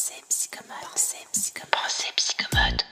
Pensée 0.00 0.24
psychomote. 0.30 0.76
Pensée 0.92 1.26
psychomote. 1.32 1.70
Pensée 1.72 2.12
psychomote. 2.16 2.86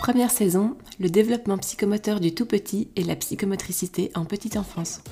Première 0.00 0.30
saison, 0.30 0.78
le 0.98 1.10
développement 1.10 1.58
psychomoteur 1.58 2.18
du 2.18 2.34
tout 2.34 2.46
petit 2.46 2.88
et 2.96 3.04
la 3.04 3.14
psychomotricité 3.14 4.10
en 4.14 4.24
petite 4.24 4.56
enfance. 4.56 5.02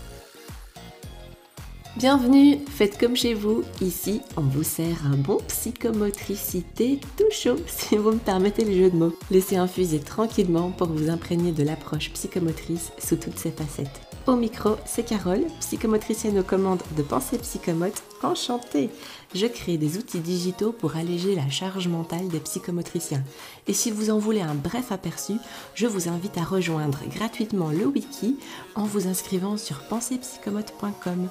Bienvenue, 1.99 2.61
faites 2.67 2.97
comme 2.99 3.17
chez 3.17 3.35
vous. 3.35 3.63
Ici, 3.83 4.23
on 4.39 4.43
vous 4.43 4.63
sert 4.63 5.05
un 5.05 5.19
bon 5.19 5.37
psychomotricité 5.49 6.99
tout 7.19 7.31
chaud, 7.31 7.57
si 7.67 7.99
vous 7.99 8.13
me 8.13 8.19
permettez 8.19 8.65
le 8.65 8.73
jeu 8.73 8.91
de 8.91 8.97
mots. 8.97 9.19
Laissez 9.31 9.57
infuser 9.57 10.01
tranquillement 10.01 10.71
pour 10.71 10.89
vous 10.89 11.11
imprégner 11.11 11.53
de 11.53 11.63
l'approche 11.63 12.11
psychomotrice 12.15 12.91
sous 12.99 13.17
toutes 13.17 13.39
ses 13.39 13.51
facettes. 13.51 14.10
Au 14.27 14.37
micro, 14.37 14.77
c'est 14.85 15.03
Carole, 15.03 15.47
psychomotricienne 15.61 16.39
aux 16.39 16.45
commandes 16.45 16.83
de 16.95 17.03
Pensée 17.03 17.39
Psychomote. 17.39 18.03
Enchantée 18.23 18.91
Je 19.35 19.47
crée 19.47 19.79
des 19.79 19.97
outils 19.97 20.21
digitaux 20.21 20.73
pour 20.73 20.97
alléger 20.97 21.35
la 21.35 21.49
charge 21.49 21.89
mentale 21.89 22.29
des 22.29 22.39
psychomotriciens. 22.39 23.25
Et 23.67 23.73
si 23.73 23.91
vous 23.91 24.11
en 24.11 24.19
voulez 24.19 24.43
un 24.43 24.55
bref 24.55 24.93
aperçu, 24.93 25.35
je 25.75 25.87
vous 25.87 26.09
invite 26.09 26.37
à 26.37 26.45
rejoindre 26.45 26.99
gratuitement 27.09 27.71
le 27.71 27.87
wiki 27.87 28.37
en 28.75 28.85
vous 28.85 29.09
inscrivant 29.09 29.57
sur 29.57 29.81
pensepsychomote.com. 29.89 31.29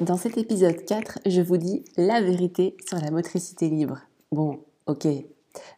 Dans 0.00 0.16
cet 0.16 0.38
épisode 0.38 0.84
4, 0.86 1.18
je 1.26 1.42
vous 1.42 1.58
dis 1.58 1.84
la 1.98 2.22
vérité 2.22 2.76
sur 2.88 2.98
la 2.98 3.10
motricité 3.10 3.68
libre. 3.68 4.00
Bon, 4.32 4.60
ok, 4.86 5.06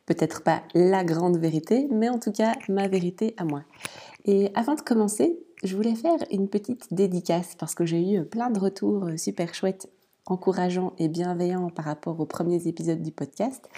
peut-être 0.07 0.43
pas 0.43 0.63
la 0.75 1.05
grande 1.05 1.37
vérité, 1.37 1.89
mais 1.91 2.09
en 2.09 2.19
tout 2.19 2.33
cas 2.33 2.55
ma 2.69 2.89
vérité 2.89 3.35
à 3.37 3.45
moi. 3.45 3.63
Et 4.25 4.51
avant 4.55 4.75
de 4.75 4.81
commencer, 4.81 5.39
je 5.65 5.77
voulais 5.77 5.95
faire 5.95 6.19
une 6.31 6.49
petite 6.49 6.93
dédicace 6.93 7.55
parce 7.59 7.75
que 7.75 7.85
j'ai 7.85 8.13
eu 8.13 8.25
plein 8.25 8.51
de 8.51 8.59
retours 8.59 9.07
super 9.17 9.55
chouettes 9.55 9.89
encourageant 10.29 10.93
et 10.99 11.09
bienveillant 11.09 11.71
par 11.71 11.85
rapport 11.85 12.21
aux 12.21 12.27
premiers 12.27 12.67
épisodes 12.69 13.03
du 13.03 13.11
podcast. 13.11 13.69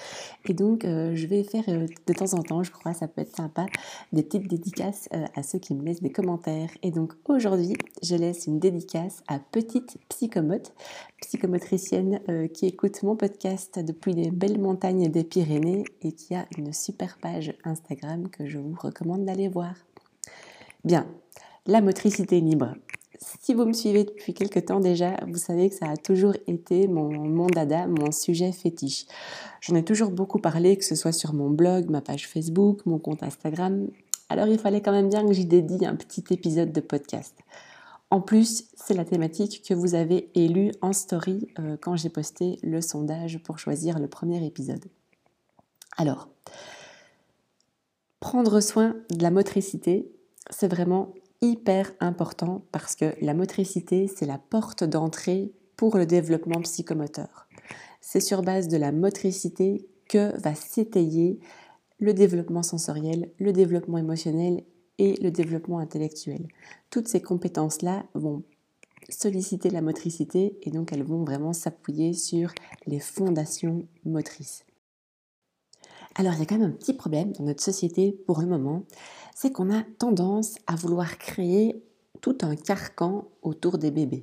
Et 0.48 0.55
donc, 0.55 0.84
euh, 0.84 1.12
je 1.15 1.27
vais 1.27 1.43
faire 1.45 1.65
euh, 1.69 1.87
de 2.06 2.12
temps 2.12 2.34
en 2.34 2.43
temps, 2.43 2.62
je 2.62 2.70
crois, 2.70 2.93
ça 2.93 3.09
peut 3.09 3.23
être 3.23 3.34
sympa, 3.34 3.67
des 4.12 4.23
petites 4.23 4.48
dédicaces 4.48 5.09
euh, 5.15 5.25
à 5.34 5.43
ceux 5.43 5.59
qui 5.59 5.75
me 5.75 5.84
laissent 5.84 6.03
des 6.03 6.12
commentaires. 6.12 6.71
Et 6.83 6.91
donc, 6.91 7.12
aujourd'hui, 7.28 7.77
je 8.03 8.17
laisse 8.17 8.47
une 8.47 8.59
dédicace 8.59 9.23
à 9.28 9.39
Petite 9.39 9.98
Psychomote, 10.09 10.75
psychomotricienne 11.21 12.21
qui 12.53 12.67
écoute 12.67 13.03
mon 13.03 13.15
podcast 13.15 13.78
depuis 13.78 14.12
les 14.12 14.31
belles 14.31 14.59
montagnes 14.59 15.09
des 15.09 15.25
Pyrénées 15.25 15.84
et 16.03 16.12
qui 16.12 16.34
a 16.34 16.47
une 16.56 16.73
super 16.73 17.19
page 17.19 17.55
Instagram 17.65 18.28
que 18.28 18.47
je 18.47 18.59
vous 18.59 18.75
recommande 18.81 19.25
d'aller 19.25 19.48
voir. 19.48 19.75
Bien, 20.84 21.06
la 21.67 21.81
motricité 21.81 22.41
libre. 22.41 22.75
Si 23.23 23.53
vous 23.53 23.67
me 23.67 23.75
suivez 23.75 24.05
depuis 24.05 24.33
quelque 24.33 24.61
temps 24.61 24.81
déjà, 24.81 25.17
vous 25.27 25.37
savez 25.37 25.69
que 25.69 25.77
ça 25.77 25.91
a 25.91 25.97
toujours 25.97 26.35
été 26.47 26.89
mon, 26.89 27.11
mon 27.11 27.47
dada, 27.47 27.87
mon 27.87 28.12
sujet 28.12 28.51
fétiche. 28.51 29.05
J'en 29.61 29.75
ai 29.75 29.85
toujours 29.85 30.11
beaucoup 30.11 30.39
parlé, 30.39 30.77
que 30.77 30.85
ce 30.85 30.95
soit 30.95 31.12
sur 31.12 31.35
mon 31.35 31.51
blog, 31.51 31.91
ma 31.91 32.01
page 32.01 32.29
Facebook, 32.29 32.87
mon 32.87 32.99
compte 32.99 33.23
Instagram. 33.23 33.89
Alors 34.31 34.47
il 34.47 34.59
fallait 34.59 34.81
quand 34.81 34.93
même 34.93 35.11
bien 35.11 35.27
que 35.27 35.33
j'y 35.33 35.45
dédie 35.45 35.85
un 35.85 35.97
petit 35.97 36.25
épisode 36.31 36.73
de 36.73 36.81
podcast. 36.81 37.37
En 38.11 38.21
plus, 38.21 38.65
c'est 38.75 38.95
la 38.95 39.05
thématique 39.05 39.62
que 39.69 39.75
vous 39.75 39.95
avez 39.95 40.31
élue 40.34 40.73
en 40.81 40.93
story 40.93 41.47
euh, 41.59 41.77
quand 41.81 41.97
j'ai 41.97 42.09
posté 42.09 42.59
le 42.62 42.81
sondage 42.81 43.39
pour 43.43 43.59
choisir 43.59 43.99
le 43.99 44.09
premier 44.09 44.45
épisode. 44.45 44.84
Alors, 45.97 46.29
prendre 48.19 48.61
soin 48.61 48.97
de 49.11 49.23
la 49.23 49.31
motricité, 49.31 50.11
c'est 50.51 50.69
vraiment 50.69 51.12
hyper 51.43 51.93
important 52.01 52.65
parce 52.73 52.97
que 52.97 53.15
la 53.21 53.35
motricité, 53.35 54.07
c'est 54.07 54.27
la 54.27 54.39
porte 54.39 54.85
d'entrée 54.85 55.53
pour 55.77 55.97
le 55.97 56.07
développement 56.07 56.61
psychomoteur. 56.61 57.49
C'est 58.01 58.21
sur 58.21 58.43
base 58.43 58.69
de 58.69 58.77
la 58.77 58.93
motricité 58.93 59.87
que 60.09 60.39
va 60.41 60.55
s'étayer 60.55 61.39
le 61.99 62.15
développement 62.15 62.62
sensoriel, 62.62 63.31
le 63.39 63.53
développement 63.53 63.99
émotionnel 63.99 64.65
et 64.99 65.15
le 65.23 65.31
développement 65.31 65.79
intellectuel. 65.79 66.49
Toutes 66.91 67.09
ces 67.09 67.23
compétences-là 67.23 68.05
vont 68.15 68.43
solliciter 69.09 69.71
la 69.71 69.83
motricité 69.83 70.59
et 70.62 70.71
donc 70.71 70.93
elles 70.93 71.03
vont 71.03 71.25
vraiment 71.25 71.53
s'appuyer 71.53 72.12
sur 72.12 72.53
les 72.87 73.00
fondations 73.00 73.87
motrices. 74.05 74.65
Alors 76.16 76.34
il 76.34 76.41
y 76.41 76.43
a 76.43 76.47
quand 76.47 76.59
même 76.59 76.71
un 76.71 76.75
petit 76.75 76.94
problème 76.94 77.32
dans 77.32 77.44
notre 77.44 77.62
société 77.62 78.12
pour 78.26 78.41
le 78.41 78.47
moment, 78.47 78.84
c'est 79.34 79.53
qu'on 79.53 79.72
a 79.72 79.82
tendance 79.98 80.56
à 80.66 80.75
vouloir 80.75 81.19
créer 81.19 81.82
tout 82.21 82.37
un 82.43 82.56
carcan 82.56 83.28
autour 83.43 83.78
des 83.78 83.91
bébés. 83.91 84.22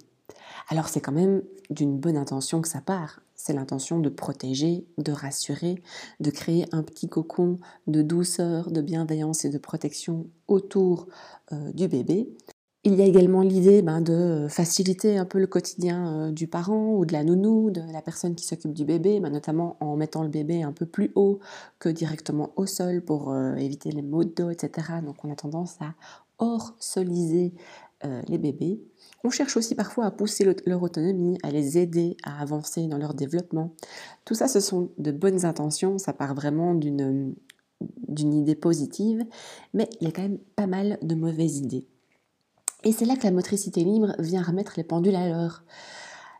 Alors 0.70 0.90
c'est 0.90 1.02
quand 1.02 1.12
même 1.12 1.44
d'une 1.70 1.98
bonne 1.98 2.18
intention 2.18 2.62
que 2.62 2.68
ça 2.68 2.82
part. 2.82 3.22
C'est 3.36 3.54
l'intention 3.54 4.00
de 4.00 4.10
protéger, 4.10 4.86
de 4.98 5.12
rassurer, 5.12 5.82
de 6.20 6.32
créer 6.32 6.66
un 6.72 6.84
petit 6.84 7.08
cocon 7.08 7.60
de 7.86 8.02
douceur, 8.02 8.72
de 8.72 8.82
bienveillance 8.82 9.46
et 9.46 9.50
de 9.50 9.58
protection 9.58 10.28
autour 10.48 11.08
euh, 11.54 11.72
du 11.72 11.88
bébé. 11.88 12.28
Il 12.88 12.96
y 12.96 13.02
a 13.02 13.06
également 13.06 13.42
l'idée 13.42 13.82
ben, 13.82 14.00
de 14.00 14.48
faciliter 14.50 15.18
un 15.18 15.26
peu 15.26 15.40
le 15.40 15.48
quotidien 15.48 16.08
euh, 16.08 16.32
du 16.32 16.48
parent 16.48 16.94
ou 16.96 17.06
de 17.06 17.12
la 17.12 17.26
nounou, 17.26 17.70
de 17.70 17.82
la 17.92 18.02
personne 18.02 18.34
qui 18.34 18.46
s'occupe 18.46 18.72
du 18.72 18.86
bébé, 18.86 19.20
ben, 19.20 19.30
notamment 19.30 19.76
en 19.82 19.98
mettant 19.98 20.24
le 20.24 20.30
bébé 20.30 20.64
un 20.64 20.72
peu 20.72 20.86
plus 20.86 21.12
haut 21.16 21.40
que 21.80 21.90
directement 21.90 22.54
au 22.56 22.66
sol 22.66 23.02
pour 23.02 23.34
euh, 23.34 23.56
éviter 23.56 23.92
les 23.92 24.02
maux 24.02 24.24
de 24.24 24.30
dos, 24.30 24.52
etc. 24.52 24.88
Donc 25.06 25.26
on 25.26 25.32
a 25.34 25.36
tendance 25.36 25.76
à 25.82 25.96
hors-soliser 26.38 27.54
euh, 28.06 28.22
les 28.30 28.38
bébés. 28.38 28.80
On 29.26 29.32
cherche 29.32 29.58
aussi 29.58 29.76
parfois 29.76 30.06
à 30.06 30.12
pousser 30.12 30.50
leur 30.66 30.82
autonomie, 30.82 31.38
à 31.44 31.52
les 31.52 31.78
aider 31.78 32.16
à 32.24 32.42
avancer 32.42 32.88
dans 32.88 32.98
leur 32.98 33.16
développement. 33.16 33.74
Tout 34.24 34.34
ça, 34.34 34.48
ce 34.48 34.62
sont 34.62 34.92
de 34.98 35.12
bonnes 35.12 35.44
intentions, 35.44 35.98
ça 35.98 36.14
part 36.14 36.36
vraiment 36.36 36.74
d'une 36.74 37.36
idée 38.18 38.56
positive, 38.56 39.26
mais 39.74 39.90
il 40.00 40.08
y 40.08 40.10
a 40.10 40.14
quand 40.14 40.22
même 40.22 40.40
pas 40.56 40.68
mal 40.68 40.98
de 41.02 41.16
mauvaises 41.16 41.58
idées. 41.58 41.86
Et 42.88 42.94
c'est 42.94 43.04
là 43.04 43.18
que 43.18 43.26
la 43.26 43.32
motricité 43.32 43.84
libre 43.84 44.16
vient 44.18 44.42
remettre 44.42 44.76
les 44.78 44.84
pendules 44.86 45.18
à 45.18 45.28
l'heure. 45.28 45.62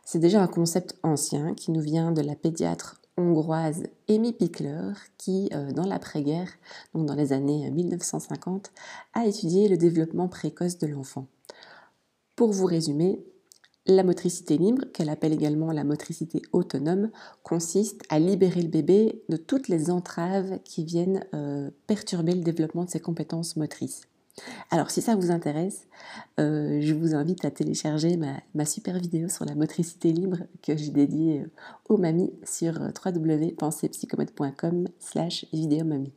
C'est 0.02 0.18
déjà 0.18 0.42
un 0.42 0.46
concept 0.46 0.96
ancien 1.02 1.52
qui 1.52 1.70
nous 1.70 1.82
vient 1.82 2.10
de 2.10 2.22
la 2.22 2.34
pédiatre 2.34 3.02
hongroise 3.18 3.82
Amy 4.08 4.32
Pickler 4.32 4.92
qui, 5.18 5.50
euh, 5.52 5.72
dans 5.72 5.84
l'après-guerre, 5.84 6.48
donc 6.94 7.04
dans 7.04 7.14
les 7.14 7.34
années 7.34 7.70
1950, 7.70 8.72
a 9.12 9.26
étudié 9.26 9.68
le 9.68 9.76
développement 9.76 10.26
précoce 10.26 10.78
de 10.78 10.86
l'enfant. 10.86 11.26
Pour 12.34 12.50
vous 12.50 12.64
résumer, 12.64 13.22
la 13.84 14.02
motricité 14.02 14.56
libre, 14.56 14.86
qu'elle 14.94 15.10
appelle 15.10 15.34
également 15.34 15.70
la 15.70 15.84
motricité 15.84 16.40
autonome, 16.52 17.10
consiste 17.42 18.04
à 18.08 18.18
libérer 18.18 18.62
le 18.62 18.68
bébé 18.68 19.22
de 19.28 19.36
toutes 19.36 19.68
les 19.68 19.90
entraves 19.90 20.60
qui 20.64 20.82
viennent 20.82 21.26
euh, 21.34 21.68
perturber 21.86 22.32
le 22.32 22.42
développement 22.42 22.84
de 22.84 22.90
ses 22.90 23.00
compétences 23.00 23.56
motrices. 23.56 24.08
Alors 24.70 24.90
si 24.90 25.02
ça 25.02 25.16
vous 25.16 25.30
intéresse, 25.30 25.86
euh, 26.38 26.80
je 26.80 26.94
vous 26.94 27.14
invite 27.14 27.44
à 27.44 27.50
télécharger 27.50 28.18
ma, 28.54 28.64
super 28.64 28.98
vidéo 28.98 29.28
sur 29.28 29.44
la 29.44 29.54
motricité 29.54 30.12
libre 30.12 30.38
que 30.62 30.76
j'ai 30.76 30.90
dédiée 30.90 31.40
euh, 31.40 31.50
aux 31.88 31.96
mamies 31.96 32.32
sur 32.44 32.80
euh, 32.80 32.90
www.pensepsychomode.com 33.04 34.88
slash 34.98 35.46
mamie. 35.52 36.12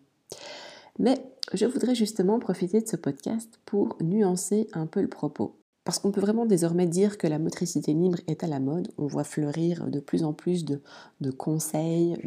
Mais 1.00 1.24
je 1.54 1.66
voudrais 1.66 1.96
justement 1.96 2.40
profiter 2.40 2.82
de 2.82 2.88
ce 2.88 2.96
podcast 2.96 3.60
pour 3.66 3.98
nuancer 4.02 4.68
un 4.74 4.86
peu 4.86 5.02
le 5.02 5.08
propos. 5.08 5.61
Parce 5.84 5.98
qu'on 5.98 6.12
peut 6.12 6.22
vraiment 6.22 6.46
désormais 6.46 6.86
dire 6.86 7.18
que 7.18 7.26
la 7.26 7.40
motricité 7.40 7.94
libre 7.94 8.20
est 8.28 8.44
à 8.44 8.48
la 8.48 8.60
mode. 8.60 8.92
On 9.00 9.08
voit 9.08 9.24
fleurir 9.24 9.88
de 9.88 10.00
plus 10.00 10.24
en 10.24 10.32
plus 10.32 10.64
de, 10.64 10.80
conseils, 11.32 12.18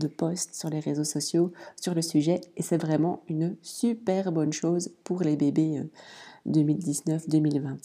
de, 0.00 0.06
posts 0.06 0.54
sur 0.54 0.68
les 0.68 0.80
réseaux 0.80 1.04
sociaux 1.04 1.50
sur 1.80 1.94
le 1.94 2.02
sujet. 2.02 2.42
Et 2.56 2.62
c'est 2.62 2.76
vraiment 2.76 3.22
une 3.28 3.56
super 3.62 4.32
bonne 4.32 4.52
chose 4.52 4.90
pour 5.02 5.22
les 5.22 5.36
bébés 5.36 5.82
2019-2020. 6.46 7.66
Euh, 7.66 7.76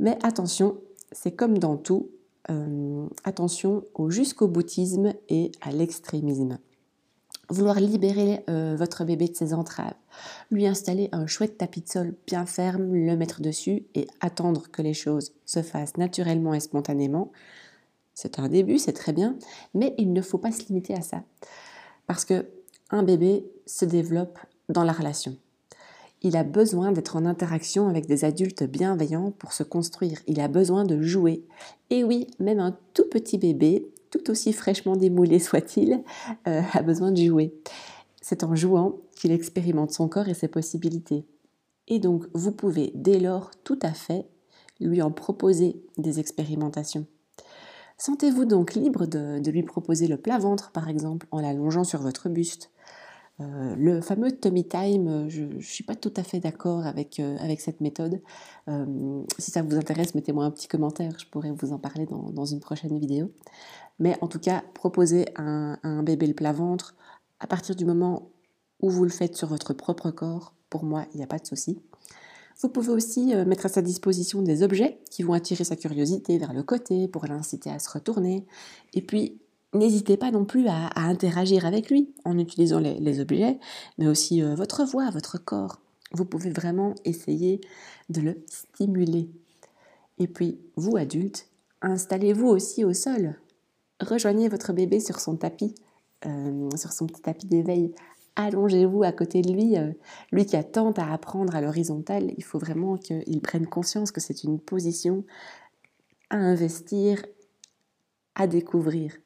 Mais 0.00 0.18
attention, 0.22 0.76
c'est 1.12 1.32
comme 1.32 1.56
dans 1.56 1.78
tout, 1.78 2.10
euh, 2.50 3.06
attention 3.24 3.84
au 3.94 4.10
jusqu'au 4.10 4.48
boutisme 4.48 5.14
et 5.30 5.50
à 5.62 5.72
l'extrémisme 5.72 6.58
vouloir 7.48 7.80
libérer 7.80 8.44
euh, 8.48 8.76
votre 8.76 9.04
bébé 9.04 9.28
de 9.28 9.34
ses 9.34 9.54
entraves, 9.54 9.94
lui 10.50 10.66
installer 10.66 11.08
un 11.12 11.26
chouette 11.26 11.58
tapis 11.58 11.82
de 11.82 11.88
sol 11.88 12.14
bien 12.26 12.46
ferme, 12.46 12.94
le 12.94 13.16
mettre 13.16 13.40
dessus 13.40 13.84
et 13.94 14.06
attendre 14.20 14.70
que 14.70 14.82
les 14.82 14.94
choses 14.94 15.32
se 15.44 15.62
fassent 15.62 15.96
naturellement 15.96 16.54
et 16.54 16.60
spontanément. 16.60 17.32
C'est 18.14 18.38
un 18.38 18.48
début, 18.48 18.78
c'est 18.78 18.92
très 18.92 19.12
bien, 19.12 19.36
mais 19.74 19.94
il 19.98 20.12
ne 20.12 20.22
faut 20.22 20.38
pas 20.38 20.52
se 20.52 20.66
limiter 20.66 20.94
à 20.94 21.02
ça. 21.02 21.22
Parce 22.06 22.24
que 22.24 22.46
un 22.90 23.02
bébé 23.02 23.46
se 23.66 23.84
développe 23.84 24.38
dans 24.68 24.84
la 24.84 24.92
relation. 24.92 25.36
Il 26.22 26.36
a 26.36 26.44
besoin 26.44 26.92
d'être 26.92 27.16
en 27.16 27.26
interaction 27.26 27.88
avec 27.88 28.06
des 28.06 28.24
adultes 28.24 28.64
bienveillants 28.64 29.32
pour 29.32 29.52
se 29.52 29.62
construire. 29.62 30.18
Il 30.26 30.40
a 30.40 30.48
besoin 30.48 30.84
de 30.84 31.02
jouer. 31.02 31.44
Et 31.90 32.04
oui, 32.04 32.26
même 32.38 32.58
un 32.58 32.76
tout 32.94 33.06
petit 33.08 33.38
bébé 33.38 33.86
tout 34.16 34.30
aussi 34.30 34.52
fraîchement 34.52 34.96
démoulé 34.96 35.38
soit-il, 35.38 36.02
euh, 36.46 36.62
a 36.72 36.82
besoin 36.82 37.12
de 37.12 37.22
jouer. 37.22 37.54
C'est 38.20 38.44
en 38.44 38.54
jouant 38.54 38.96
qu'il 39.14 39.32
expérimente 39.32 39.92
son 39.92 40.08
corps 40.08 40.28
et 40.28 40.34
ses 40.34 40.48
possibilités. 40.48 41.24
Et 41.88 41.98
donc, 41.98 42.24
vous 42.34 42.52
pouvez 42.52 42.92
dès 42.94 43.20
lors 43.20 43.50
tout 43.62 43.78
à 43.82 43.92
fait 43.92 44.26
lui 44.80 45.00
en 45.02 45.10
proposer 45.10 45.82
des 45.96 46.20
expérimentations. 46.20 47.06
Sentez-vous 47.98 48.44
donc 48.44 48.74
libre 48.74 49.06
de, 49.06 49.50
lui 49.50 49.62
proposer 49.62 50.06
le 50.06 50.18
plat 50.18 50.38
ventre, 50.38 50.70
par 50.70 50.88
exemple, 50.88 51.26
en 51.30 51.40
l'allongeant 51.40 51.84
sur 51.84 52.02
votre 52.02 52.28
buste. 52.28 52.70
Euh, 53.40 53.74
le 53.76 54.00
fameux 54.00 54.32
tummy 54.32 54.66
time, 54.66 55.28
je 55.28 55.42
ne 55.42 55.60
suis 55.60 55.84
pas 55.84 55.94
tout 55.94 56.12
à 56.16 56.22
fait 56.22 56.40
d'accord 56.40 56.86
avec, 56.86 57.20
euh, 57.20 57.36
cette 57.58 57.80
méthode. 57.80 58.22
Euh, 58.68 59.22
si 59.38 59.50
ça 59.50 59.62
vous 59.62 59.76
intéresse, 59.76 60.14
mettez-moi 60.14 60.44
un 60.44 60.50
petit 60.50 60.68
commentaire, 60.68 61.18
je 61.18 61.26
pourrais 61.26 61.52
vous 61.52 61.72
en 61.72 61.78
parler 61.78 62.06
dans, 62.06 62.44
une 62.44 62.60
prochaine 62.60 62.98
vidéo. 62.98 63.30
Mais 63.98 64.16
en 64.20 64.28
tout 64.28 64.38
cas, 64.38 64.62
proposer 64.74 65.26
un, 65.36 66.02
bébé 66.02 66.26
le 66.26 66.34
plat 66.34 66.52
ventre, 66.52 66.94
à 67.40 67.46
partir 67.46 67.76
du 67.76 67.84
moment 67.84 68.30
où 68.80 68.90
vous 68.90 69.04
le 69.04 69.10
faites 69.10 69.36
sur 69.36 69.48
votre 69.48 69.74
propre 69.74 70.10
corps, 70.10 70.54
pour 70.70 70.84
moi, 70.84 71.04
il 71.12 71.18
n'y 71.18 71.24
a 71.24 71.26
pas 71.26 71.38
de 71.38 71.46
souci. 71.46 71.78
Vous 72.60 72.70
pouvez 72.70 72.88
aussi 72.90 73.34
euh, 73.34 73.44
mettre 73.44 73.66
à 73.66 73.68
sa 73.68 73.82
disposition 73.82 74.40
des 74.40 74.62
objets 74.62 74.98
qui 75.10 75.22
vont 75.22 75.34
attirer 75.34 75.64
sa 75.64 75.76
curiosité 75.76 76.38
vers 76.38 76.54
le 76.54 76.62
côté 76.62 77.06
pour 77.06 77.26
l'inciter 77.26 77.70
à 77.70 77.78
se 77.78 77.90
retourner. 77.90 78.46
Et 78.94 79.02
puis, 79.02 79.38
n'hésitez 79.76 80.16
pas 80.16 80.30
non 80.30 80.44
plus 80.44 80.66
à, 80.68 80.90
interagir 80.96 81.66
avec 81.66 81.90
lui 81.90 82.14
en 82.24 82.38
utilisant 82.38 82.78
les, 82.78 83.20
objets, 83.20 83.58
mais 83.98 84.06
aussi 84.06 84.42
euh, 84.42 84.54
votre 84.54 84.84
voix, 84.84 85.10
votre 85.10 85.38
corps. 85.38 85.80
Vous 86.12 86.24
pouvez 86.24 86.50
vraiment 86.50 86.94
essayer 87.04 87.60
de 88.08 88.20
le 88.20 88.44
stimuler. 88.46 89.28
Et 90.18 90.28
puis, 90.28 90.58
vous, 90.76 90.96
adultes, 90.96 91.48
installez-vous 91.82 92.46
aussi 92.46 92.84
au 92.84 92.92
sol. 92.92 93.36
Rejoignez 94.00 94.48
votre 94.48 94.72
bébé 94.72 95.00
sur 95.00 95.20
son 95.20 95.36
tapis, 95.36 95.74
euh, 96.26 96.68
sur 96.76 96.92
son 96.92 97.06
petit 97.06 97.22
tapis 97.22 97.46
d'éveil 97.46 97.92
allongez-vous 98.36 99.02
à 99.02 99.12
côté 99.12 99.42
de 99.42 99.50
lui, 99.50 99.76
euh, 99.76 99.92
lui 100.30 100.46
qui 100.46 100.56
a 100.56 100.62
tant 100.62 100.92
à 100.92 101.12
apprendre 101.12 101.56
à 101.56 101.60
l'horizontale, 101.60 102.32
il 102.36 102.44
faut 102.44 102.58
vraiment 102.58 102.96
qu'il 102.96 103.40
prenne 103.40 103.66
conscience 103.66 104.12
que 104.12 104.20
c'est 104.20 104.44
une 104.44 104.60
position 104.60 105.24
à 106.30 106.36
investir, 106.36 107.24
à 108.34 108.46
découvrir. 108.46 109.16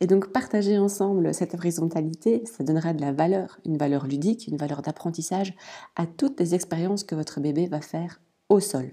Et 0.00 0.06
donc 0.06 0.32
partager 0.32 0.78
ensemble 0.78 1.34
cette 1.34 1.54
horizontalité, 1.54 2.44
ça 2.46 2.62
donnera 2.62 2.92
de 2.92 3.00
la 3.00 3.12
valeur, 3.12 3.58
une 3.66 3.76
valeur 3.76 4.06
ludique, 4.06 4.46
une 4.46 4.56
valeur 4.56 4.82
d'apprentissage 4.82 5.54
à 5.96 6.06
toutes 6.06 6.38
les 6.38 6.54
expériences 6.54 7.04
que 7.04 7.16
votre 7.16 7.40
bébé 7.40 7.66
va 7.66 7.80
faire 7.80 8.20
au 8.48 8.60
sol. 8.60 8.92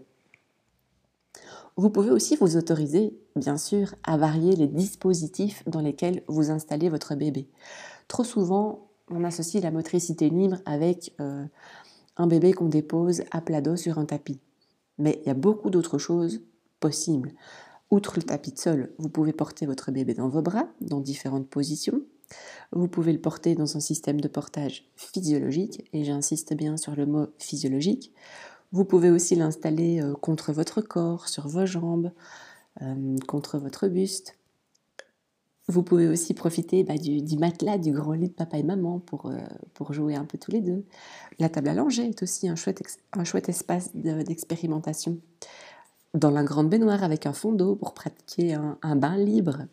Vous 1.77 1.89
pouvez 1.89 2.09
aussi 2.09 2.37
vous 2.37 2.55
autoriser, 2.55 3.17
bien 3.35 3.57
sûr, 3.57 3.95
à 4.03 4.17
varier 4.17 4.55
les 4.55 4.67
dispositifs 4.67 5.61
dans 5.67 5.81
lesquels 5.81 6.23
vous 6.27 6.49
installez 6.49 6.89
votre 6.89 7.15
bébé. 7.15 7.49
Trop 8.07 8.23
souvent, 8.23 8.87
on 9.11 9.23
associe 9.23 9.61
la 9.61 9.71
motricité 9.71 10.29
libre 10.29 10.57
avec 10.65 11.13
euh, 11.19 11.45
un 12.17 12.27
bébé 12.27 12.53
qu'on 12.53 12.69
dépose 12.69 13.23
à 13.31 13.41
plat 13.41 13.61
dos 13.61 13.75
sur 13.75 13.99
un 13.99 14.05
tapis. 14.05 14.39
Mais 14.97 15.19
il 15.21 15.27
y 15.27 15.31
a 15.31 15.35
beaucoup 15.35 15.69
d'autres 15.69 15.97
choses 15.97 16.41
possibles. 16.79 17.33
Outre 17.95 18.15
le 18.17 18.23
tapis 18.23 18.51
de 18.51 18.57
sol, 18.57 18.89
vous 18.97 19.07
pouvez 19.07 19.31
porter 19.31 19.65
votre 19.65 19.89
bébé 19.89 20.13
dans 20.13 20.27
vos 20.27 20.41
bras, 20.41 20.67
dans 20.81 20.99
différentes 20.99 21.47
positions. 21.47 22.01
Vous 22.73 22.89
pouvez 22.89 23.13
le 23.13 23.21
porter 23.21 23.55
dans 23.55 23.77
un 23.77 23.79
système 23.79 24.19
de 24.19 24.27
portage 24.27 24.83
physiologique, 24.97 25.87
et 25.93 26.03
j'insiste 26.03 26.53
bien 26.55 26.75
sur 26.75 26.93
le 26.93 27.05
mot 27.05 27.27
physiologique. 27.39 28.11
Vous 28.73 28.83
pouvez 28.83 29.11
aussi 29.11 29.35
l'installer 29.35 30.01
euh, 30.01 30.13
contre 30.13 30.51
votre 30.51 30.81
corps, 30.81 31.29
sur 31.29 31.47
vos 31.47 31.65
jambes, 31.65 32.11
euh, 32.81 33.15
contre 33.29 33.59
votre 33.59 33.87
buste. 33.87 34.37
Vous 35.69 35.81
pouvez 35.81 36.09
aussi 36.09 36.33
profiter 36.33 36.83
bah, 36.83 36.97
du, 36.97 37.37
matelas, 37.37 37.77
du 37.77 37.93
grand 37.93 38.11
lit 38.11 38.27
de 38.27 38.33
papa 38.33 38.57
et 38.57 38.63
maman 38.63 38.99
pour, 38.99 39.27
euh, 39.27 39.37
pour 39.73 39.93
jouer 39.93 40.15
un 40.15 40.25
peu 40.25 40.37
tous 40.37 40.51
les 40.51 40.59
deux. 40.59 40.83
La 41.39 41.47
table 41.47 41.69
à 41.69 41.73
langer 41.73 42.09
est 42.09 42.23
aussi 42.23 42.49
un 42.49 42.57
chouette, 42.57 42.83
un 43.13 43.23
chouette 43.23 43.47
espace 43.47 43.95
d'expérimentation. 43.95 45.17
Dans 46.15 46.31
la 46.31 46.43
grande 46.43 46.69
baignoire 46.69 47.03
avec 47.03 47.25
un 47.25 47.33
fond 47.33 47.51
d'eau 47.51 47.75
pour 47.75 47.93
pratiquer 47.93 48.53
un, 48.53 48.95
bain 48.95 49.17
libre. 49.17 49.67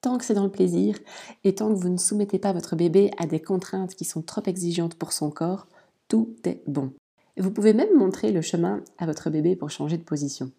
Tant 0.00 0.18
que 0.18 0.24
c'est 0.24 0.34
dans 0.34 0.44
le 0.44 0.50
plaisir 0.50 0.98
et 1.44 1.54
tant 1.54 1.68
que 1.72 1.78
vous 1.78 1.88
ne 1.88 1.96
soumettez 1.96 2.40
pas 2.40 2.52
votre 2.52 2.74
bébé 2.74 3.12
à 3.18 3.26
des 3.26 3.40
contraintes 3.40 3.94
qui 3.94 4.04
sont 4.04 4.20
trop 4.20 4.42
exigeantes 4.46 4.96
pour 4.96 5.12
son 5.12 5.30
corps, 5.30 5.68
tout 6.08 6.34
est 6.44 6.62
bon. 6.66 6.92
vous 7.38 7.52
pouvez 7.52 7.72
même 7.72 7.96
montrer 7.96 8.32
le 8.32 8.42
chemin 8.42 8.82
à 8.98 9.06
votre 9.06 9.30
bébé 9.30 9.54
pour 9.54 9.70
changer 9.70 9.96
de 9.96 10.02
position 10.02 10.50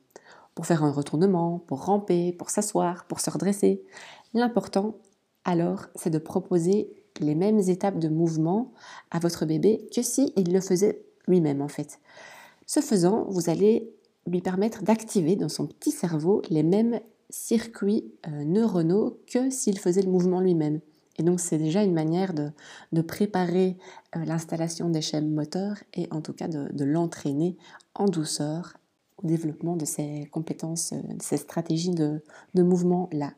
pour 0.55 0.65
faire 0.65 0.83
un 0.83 0.91
retournement, 0.91 1.59
pour 1.67 1.85
ramper, 1.85 2.31
pour 2.33 2.49
s'asseoir, 2.49 3.05
pour 3.05 3.19
se 3.19 3.29
redresser. 3.29 3.83
L'important, 4.33 4.95
alors, 5.45 5.85
c'est 5.93 6.09
de 6.09 6.17
proposer 6.17 6.89
les 7.19 7.35
mêmes 7.35 7.59
étapes 7.59 7.99
de 7.99 8.09
mouvement 8.09 8.73
à 9.11 9.19
votre 9.19 9.45
bébé 9.45 9.87
que 9.95 10.01
s'il 10.01 10.51
le 10.51 10.59
faisait 10.59 11.05
lui-même 11.27 11.61
en 11.61 11.67
fait. 11.67 11.99
Ce 12.65 12.79
faisant, 12.79 13.25
vous 13.29 13.51
allez 13.51 13.93
lui 14.27 14.41
permettre 14.41 14.83
d'activer 14.83 15.35
dans 15.35 15.49
son 15.49 15.67
petit 15.67 15.91
cerveau 15.91 16.41
les 16.49 16.63
mêmes 16.63 16.99
circuits 17.29 18.11
euh, 18.27 18.43
neuronaux 18.43 19.19
que 19.27 19.49
s'il 19.49 19.79
faisait 19.79 20.01
le 20.01 20.11
mouvement 20.11 20.39
lui-même. 20.39 20.79
Et 21.17 21.23
donc 21.23 21.39
c'est 21.39 21.57
déjà 21.57 21.83
une 21.83 21.93
manière 21.93 22.33
de, 22.33 23.01
préparer 23.01 23.77
euh, 24.15 24.23
l'installation 24.25 24.89
des 24.89 25.01
schèmes 25.01 25.33
moteurs 25.33 25.77
et 25.93 26.07
en 26.11 26.21
tout 26.21 26.33
cas 26.33 26.47
de, 26.47 26.69
de 26.71 26.85
l'entraîner 26.85 27.57
en 27.95 28.05
douceur 28.05 28.77
au 29.23 29.27
développement 29.27 29.75
de 29.75 29.85
ces 29.85 30.27
compétences, 30.31 30.93
euh, 30.93 31.13
de 31.13 31.21
ces 31.21 31.37
stratégies 31.37 31.91
de, 31.91 32.21
mouvement-là. 32.55 33.33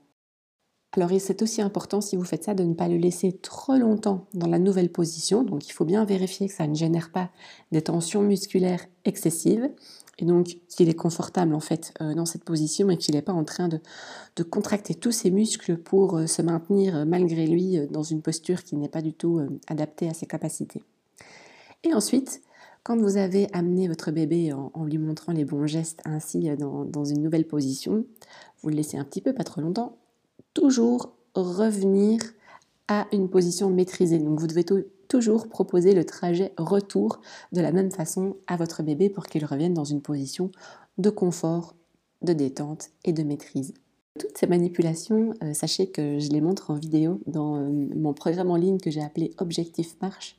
Alors 0.93 1.11
c'est 1.19 1.43
aussi 1.43 1.61
important 1.61 2.01
si 2.01 2.15
vous 2.15 2.23
faites 2.23 2.45
ça 2.45 2.55
de 2.55 2.63
ne 2.63 2.73
pas 2.73 2.87
le 2.87 2.97
laisser 2.97 3.31
trop 3.31 3.75
longtemps 3.75 4.25
dans 4.33 4.47
la 4.47 4.57
nouvelle 4.57 4.91
position. 4.91 5.43
Donc 5.43 5.67
il 5.67 5.71
faut 5.71 5.85
bien 5.85 6.03
vérifier 6.03 6.47
que 6.47 6.53
ça 6.53 6.65
ne 6.65 6.73
génère 6.73 7.11
pas 7.11 7.29
des 7.71 7.83
tensions 7.83 8.23
musculaires 8.23 8.83
excessives 9.05 9.69
et 10.19 10.25
donc 10.25 10.57
qu'il 10.67 10.89
est 10.89 10.93
confortable 10.93 11.55
en 11.55 11.59
fait 11.59 11.93
euh, 12.01 12.13
dans 12.13 12.25
cette 12.25 12.43
position 12.43 12.89
et 12.89 12.97
qu'il 12.97 13.15
n'est 13.15 13.23
pas 13.23 13.33
en 13.33 13.43
train 13.43 13.67
de, 13.67 13.79
contracter 14.43 14.93
tous 14.93 15.11
ses 15.11 15.31
muscles 15.31 15.77
pour 15.77 16.17
euh, 16.17 16.27
se 16.27 16.41
maintenir 16.41 17.05
malgré 17.05 17.47
lui 17.47 17.87
dans 17.87 18.03
une 18.03 18.21
posture 18.21 18.63
qui 18.63 18.75
n'est 18.75 18.87
pas 18.87 19.01
du 19.01 19.13
tout 19.13 19.41
adaptée 19.67 20.07
à 20.07 20.13
ses 20.13 20.27
capacités. 20.27 20.83
Et 21.83 21.93
ensuite, 21.93 22.41
quand 22.83 22.97
vous 22.97 23.17
avez 23.17 23.47
amené 23.53 23.87
votre 23.87 24.11
bébé 24.11 24.53
en, 24.53 24.85
lui 24.85 24.97
montrant 24.97 25.31
les 25.31 25.45
bons 25.45 25.67
gestes 25.67 26.01
ainsi 26.05 26.49
euh, 26.49 26.55
dans, 26.55 27.05
une 27.05 27.21
nouvelle 27.21 27.45
position, 27.45 28.05
vous 28.61 28.69
le 28.69 28.75
laissez 28.75 28.97
un 28.97 29.03
petit 29.03 29.21
peu, 29.21 29.33
pas 29.33 29.43
trop 29.43 29.61
longtemps, 29.61 29.97
toujours 30.53 31.13
revenir 31.35 32.19
à 32.87 33.07
une 33.11 33.29
position 33.29 33.69
maîtrisée. 33.69 34.19
Donc 34.19 34.39
vous 34.39 34.47
devez 34.47 34.63
toujours 35.09 35.49
proposer 35.49 35.93
le 35.93 36.05
trajet 36.05 36.53
retour 36.57 37.19
de 37.51 37.59
la 37.59 37.73
même 37.73 37.91
façon 37.91 38.37
à 38.47 38.55
votre 38.55 38.83
bébé 38.83 39.09
pour 39.09 39.25
qu'il 39.25 39.43
revienne 39.43 39.73
dans 39.73 39.83
une 39.83 40.01
position 40.01 40.51
de 40.97 41.09
confort, 41.09 41.75
de 42.21 42.31
détente 42.31 42.91
et 43.03 43.11
de 43.11 43.23
maîtrise. 43.23 43.73
Toutes 44.17 44.37
ces 44.37 44.47
manipulations, 44.47 45.33
euh, 45.43 45.53
sachez 45.53 45.89
que 45.89 46.19
je 46.19 46.29
les 46.29 46.41
montre 46.41 46.71
en 46.71 46.75
vidéo 46.75 47.21
dans 47.25 47.57
euh, 47.57 47.69
mon 47.95 48.13
programme 48.13 48.51
en 48.51 48.55
ligne 48.55 48.77
que 48.77 48.91
j'ai 48.91 49.01
appelé 49.01 49.33
Objectif 49.39 49.95
Marche. 50.01 50.37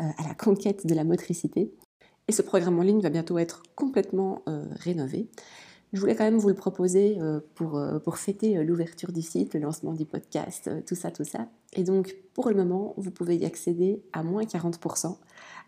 Euh, 0.00 0.04
à 0.16 0.28
la 0.28 0.34
conquête 0.34 0.86
de 0.86 0.94
la 0.94 1.02
motricité. 1.02 1.72
Et 2.28 2.32
ce 2.32 2.42
programme 2.42 2.78
en 2.78 2.82
ligne 2.82 3.00
va 3.00 3.10
bientôt 3.10 3.36
être 3.36 3.64
complètement 3.74 4.42
rénové. 4.46 5.26
Je 5.92 6.00
voulais 6.00 6.14
quand 6.14 6.24
même 6.24 6.38
vous 6.38 6.48
le 6.48 6.54
proposer 6.54 7.18
euh, 7.20 7.40
pour, 7.54 7.80
pour 8.04 8.18
fêter 8.18 8.62
l'ouverture 8.62 9.12
du 9.12 9.22
site, 9.22 9.54
le 9.54 9.60
lancement 9.60 9.92
du 9.92 10.04
podcast, 10.04 10.70
tout 10.86 10.94
ça, 10.94 11.10
tout 11.10 11.24
ça. 11.24 11.48
Et 11.74 11.82
donc, 11.82 12.16
pour 12.34 12.48
le 12.48 12.56
moment, 12.56 12.94
vous 12.96 13.10
pouvez 13.10 13.36
y 13.36 13.44
accéder 13.44 14.02
à 14.12 14.22
moins 14.22 14.44
40%. 14.44 15.16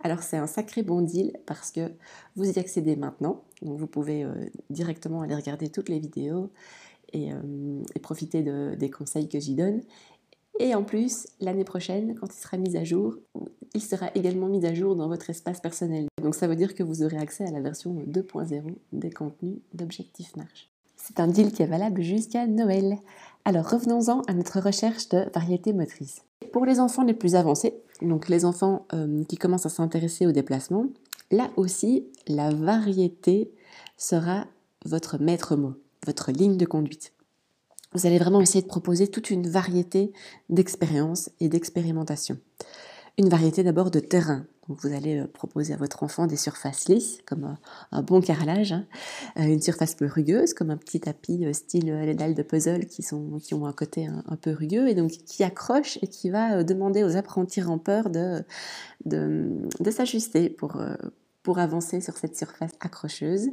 Alors, 0.03 0.23
c'est 0.23 0.37
un 0.37 0.47
sacré 0.47 0.83
bon 0.83 1.03
deal 1.03 1.33
parce 1.47 1.71
que 1.71 1.93
vous 2.37 2.51
y 2.51 2.59
accédez 2.59 2.97
maintenant. 2.97 3.45
Donc, 3.63 3.79
vous 3.79 3.87
pouvez 3.87 4.27
directement 4.71 5.23
aller 5.23 5.35
regarder 5.35 5.69
toutes 5.69 5.89
les 5.89 5.99
vidéos 5.99 6.51
et, 7.13 7.31
profiter 8.03 8.43
de, 8.43 8.75
des 8.79 8.91
conseils 8.91 9.29
que 9.29 9.39
j'y 9.39 9.55
donne. 9.55 9.83
Et 10.61 10.75
en 10.75 10.83
plus, 10.83 11.27
l'année 11.41 11.65
prochaine, 11.65 12.15
quand 12.21 12.27
il 12.27 12.39
sera 12.39 12.59
mis 12.59 12.77
à 12.77 12.85
jour, 12.85 13.17
il 13.75 13.81
sera 13.81 14.11
également 14.15 14.47
mis 14.47 14.67
à 14.67 14.75
jour 14.75 14.95
dans 14.95 15.09
votre 15.09 15.31
espace 15.31 15.59
personnel. 15.59 16.07
Donc 16.23 16.35
ça 16.35 16.47
veut 16.49 16.55
dire 16.55 16.75
que 16.75 16.83
vous 16.83 17.03
aurez 17.03 17.17
accès 17.17 17.47
à 17.47 17.51
la 17.51 17.63
version 17.63 17.95
2.0 18.07 18.75
des 18.93 19.11
contenus 19.11 19.57
d'Objectif 19.73 20.37
Marche. 20.37 20.69
C'est 20.97 21.19
un 21.19 21.29
deal 21.29 21.51
qui 21.51 21.63
est 21.63 21.67
valable 21.67 22.03
jusqu'à 22.03 22.47
Noël. 22.47 22.99
Alors 23.47 23.71
revenons-en 23.71 24.21
à 24.29 24.35
notre 24.35 24.61
recherche 24.61 25.09
de 25.09 25.31
variété 25.33 25.73
motrice. 25.73 26.25
Pour 26.53 26.67
les 26.67 26.79
enfants 26.79 27.05
les 27.05 27.15
plus 27.15 27.37
avancés, 27.37 27.81
donc 28.03 28.29
les 28.29 28.45
enfants 28.45 28.85
euh, 28.93 29.25
qui 29.25 29.39
commencent 29.39 29.65
à 29.65 29.71
s'intéresser 29.71 30.27
au 30.27 30.33
déplacement, 30.33 30.85
là 31.31 31.49
aussi, 31.57 32.07
la 32.29 32.51
variété 32.51 33.51
sera 33.97 34.47
votre 34.85 35.17
maître 35.17 35.57
mot, 35.57 35.73
votre 36.05 36.33
ligne 36.33 36.59
de 36.59 36.67
conduite 36.67 37.15
vous 37.93 38.07
allez 38.07 38.19
vraiment 38.19 38.41
essayer 38.41 38.63
de 38.63 38.69
proposer 38.69 39.09
toute 39.09 39.31
une 39.31 39.49
variété 39.49 40.13
d'expériences 40.49 41.31
et 41.41 41.49
d'expérimentations. 41.49 42.39
Une 43.19 43.29
variété 43.29 43.63
d'abord 43.63 43.91
de 43.91 44.01
terrain. 44.01 44.47
vous 44.69 44.93
allez 44.95 45.25
proposer 45.27 45.75
à 45.75 45.77
votre 45.77 46.05
enfant 46.05 46.29
des 46.29 46.37
surfaces 46.37 46.89
lisses, 46.89 47.19
comme 47.27 47.57
un, 47.91 48.03
bon 48.03 48.21
carrelage, 48.21 48.73
hein. 48.73 48.87
une 49.37 49.61
surface 49.61 49.97
peu 49.97 50.07
rugueuse, 50.07 50.55
comme 50.55 50.71
un 50.71 50.77
petit 50.77 51.01
tapis 51.01 51.45
style 51.53 51.93
les 51.93 52.15
dalles 52.15 52.35
de 52.35 52.43
puzzle 52.43 52.87
qui, 52.87 53.03
sont, 53.03 53.39
qui 53.41 53.55
ont 53.55 53.67
un 53.67 53.73
côté 53.73 54.07
un, 54.07 54.37
peu 54.37 54.53
rugueux, 54.53 54.89
et 54.89 54.95
donc 54.95 55.11
qui 55.11 55.43
accroche 55.43 55.99
et 56.03 56.07
qui 56.07 56.31
va 56.31 56.63
demander 56.63 57.03
aux 57.03 57.17
apprentis 57.17 57.61
rampeurs 57.61 58.11
de, 58.11 58.45
de, 59.05 59.51
de 59.81 59.91
s'ajuster 59.91 60.49
pour, 60.49 60.81
pour 61.43 61.59
avancer 61.59 62.01
sur 62.01 62.17
cette 62.17 62.37
surface 62.37 62.73
accrocheuse. 62.79 63.49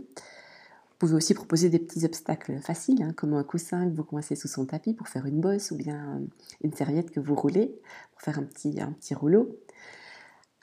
Vous 0.97 1.05
pouvez 1.05 1.17
aussi 1.17 1.35
proposer 1.35 1.69
des 1.69 1.77
petits 1.77 2.03
obstacles 2.05 2.57
faciles, 2.59 3.03
hein, 3.03 3.13
comme 3.15 3.35
un 3.35 3.43
coussin 3.43 3.87
que 3.87 3.95
vous 3.95 4.03
coincez 4.03 4.35
sous 4.35 4.47
son 4.47 4.65
tapis 4.65 4.95
pour 4.95 5.07
faire 5.07 5.27
une 5.27 5.39
bosse, 5.39 5.69
ou 5.69 5.75
bien 5.75 6.23
une 6.63 6.73
serviette 6.73 7.11
que 7.11 7.19
vous 7.19 7.35
roulez 7.35 7.79
pour 8.13 8.21
faire 8.23 8.39
un 8.39 8.43
petit, 8.43 9.13
rouleau. 9.13 9.59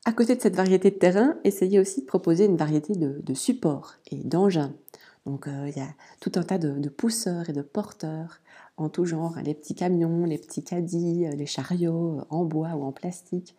À 0.04 0.12
côté 0.12 0.34
de 0.34 0.40
cette 0.40 0.56
variété 0.56 0.90
de 0.90 0.96
terrain, 0.96 1.36
essayez 1.44 1.78
aussi 1.78 2.00
de 2.00 2.06
proposer 2.06 2.46
une 2.46 2.56
variété 2.56 2.94
de, 2.96 3.34
supports 3.34 3.94
et 4.10 4.16
d'engins. 4.16 4.74
Donc 5.24 5.46
euh, 5.46 5.68
il 5.68 5.76
y 5.76 5.80
a 5.80 5.94
tout 6.18 6.32
un 6.34 6.42
tas 6.42 6.58
de, 6.58 6.88
pousseurs 6.88 7.48
et 7.48 7.52
de 7.52 7.62
porteurs 7.62 8.40
en 8.76 8.88
tout 8.88 9.04
genre, 9.04 9.36
les 9.44 9.54
petits 9.54 9.76
camions, 9.76 10.24
les 10.24 10.38
petits 10.38 10.64
caddies, 10.64 11.28
les 11.36 11.46
chariots 11.46 12.22
en 12.28 12.44
bois 12.44 12.70
ou 12.74 12.82
en 12.82 12.90
plastique. 12.90 13.54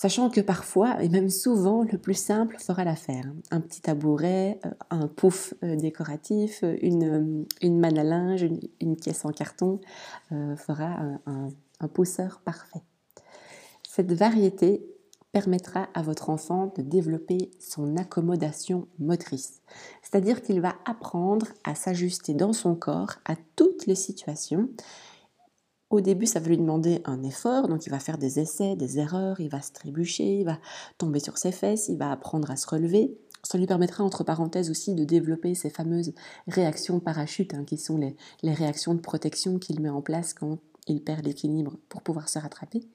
Sachant 0.00 0.30
que 0.30 0.40
parfois, 0.40 1.02
et 1.02 1.10
même 1.10 1.28
souvent, 1.28 1.82
le 1.82 1.98
plus 1.98 2.14
simple 2.14 2.56
fera 2.58 2.84
l'affaire. 2.84 3.30
Un 3.50 3.60
petit 3.60 3.82
tabouret, 3.82 4.58
euh, 4.64 4.70
un 4.88 5.08
pouf 5.08 5.52
euh, 5.62 5.76
décoratif, 5.76 6.64
une, 6.80 7.44
une 7.60 7.78
manne 7.78 7.98
à 7.98 8.02
linge, 8.02 8.48
une, 8.80 8.96
caisse 8.96 9.26
en 9.26 9.28
carton 9.28 9.78
euh, 10.32 10.56
fera 10.56 10.86
un, 11.26 11.48
un 11.80 11.88
pousseur 11.88 12.40
parfait. 12.42 12.80
Cette 13.86 14.14
variété 14.14 14.86
permettra 15.32 15.90
à 15.92 16.00
votre 16.00 16.30
enfant 16.30 16.72
de 16.78 16.80
développer 16.80 17.50
son 17.60 17.98
accommodation 17.98 18.88
motrice. 18.98 19.60
C'est-à-dire 20.00 20.40
qu'il 20.40 20.62
va 20.62 20.76
apprendre 20.86 21.48
à 21.62 21.74
s'ajuster 21.74 22.32
dans 22.32 22.54
son 22.54 22.74
corps 22.74 23.16
à 23.26 23.34
toutes 23.54 23.84
les 23.84 23.96
situations 23.96 24.70
au 25.90 26.00
début, 26.00 26.26
ça 26.26 26.38
va 26.38 26.48
lui 26.48 26.56
demander 26.56 27.02
un 27.04 27.22
effort, 27.24 27.66
donc 27.66 27.86
il 27.86 27.90
va 27.90 27.98
faire 27.98 28.16
des 28.16 28.38
essais, 28.38 28.76
des 28.76 28.98
erreurs, 28.98 29.40
il 29.40 29.48
va 29.48 29.60
se 29.60 29.72
trébucher, 29.72 30.38
il 30.40 30.44
va 30.44 30.58
tomber 30.98 31.18
sur 31.18 31.36
ses 31.36 31.50
fesses, 31.52 31.88
il 31.88 31.98
va 31.98 32.12
apprendre 32.12 32.50
à 32.50 32.56
se 32.56 32.68
relever. 32.68 33.18
Ça 33.42 33.58
lui 33.58 33.66
permettra, 33.66 34.04
entre 34.04 34.22
parenthèses 34.22 34.70
aussi, 34.70 34.94
de 34.94 35.04
développer 35.04 35.54
ces 35.54 35.70
fameuses 35.70 36.12
réactions 36.46 37.00
parachutes, 37.00 37.54
hein, 37.54 37.64
qui 37.64 37.76
sont 37.76 37.96
les, 37.96 38.16
les 38.42 38.54
réactions 38.54 38.94
de 38.94 39.00
protection 39.00 39.58
qu'il 39.58 39.80
met 39.80 39.88
en 39.88 40.02
place 40.02 40.32
quand 40.32 40.58
il 40.86 41.02
perd 41.02 41.24
l'équilibre 41.24 41.76
pour 41.88 42.02
pouvoir 42.02 42.28
se 42.28 42.38
rattraper. 42.38 42.86